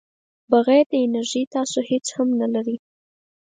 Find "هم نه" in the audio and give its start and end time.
2.17-2.47